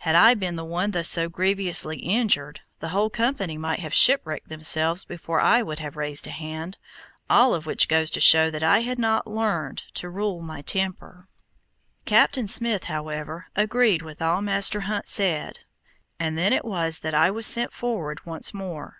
[0.00, 4.50] Had I been the one thus so grievously injured, the whole company might have shipwrecked
[4.50, 6.76] themselves before I would have raised a hand,
[7.30, 11.28] all of which goes to show that I had not learned to rule my temper.
[12.04, 15.60] Captain Smith, however, agreed with all Master Hunt said,
[16.20, 18.98] and then it was that I was sent forward once more.